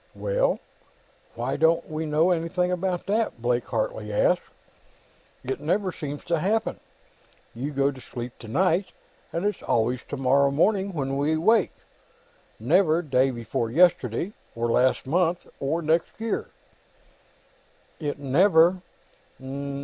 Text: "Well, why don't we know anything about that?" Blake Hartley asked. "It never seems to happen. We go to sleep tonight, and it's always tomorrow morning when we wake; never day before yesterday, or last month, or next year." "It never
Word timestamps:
"Well, 0.15 0.57
why 1.35 1.57
don't 1.57 1.87
we 1.87 2.07
know 2.07 2.31
anything 2.31 2.71
about 2.71 3.05
that?" 3.05 3.39
Blake 3.39 3.67
Hartley 3.67 4.11
asked. 4.11 4.41
"It 5.43 5.59
never 5.59 5.91
seems 5.91 6.23
to 6.23 6.39
happen. 6.39 6.79
We 7.55 7.69
go 7.69 7.91
to 7.91 8.01
sleep 8.01 8.33
tonight, 8.39 8.93
and 9.31 9.45
it's 9.45 9.61
always 9.61 9.99
tomorrow 10.09 10.49
morning 10.49 10.93
when 10.93 11.17
we 11.17 11.37
wake; 11.37 11.75
never 12.59 13.03
day 13.03 13.29
before 13.29 13.69
yesterday, 13.69 14.33
or 14.55 14.71
last 14.71 15.05
month, 15.05 15.45
or 15.59 15.83
next 15.83 16.13
year." 16.19 16.49
"It 17.99 18.17
never 18.17 18.77